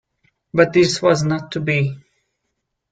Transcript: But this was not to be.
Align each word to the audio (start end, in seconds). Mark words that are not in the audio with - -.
But 0.51 0.73
this 0.73 0.99
was 0.99 1.21
not 1.23 1.51
to 1.51 1.59
be. 1.59 1.95